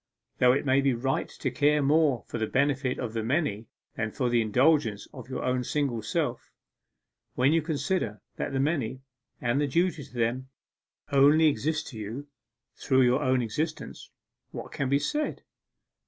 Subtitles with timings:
[0.39, 4.09] Though it may be right to care more for the benefit of the many than
[4.09, 6.49] for the indulgence of your own single self,
[7.35, 9.01] when you consider that the many,
[9.39, 10.49] and duty to them,
[11.11, 12.25] only exist to you
[12.75, 14.09] through your own existence,
[14.49, 15.43] what can be said?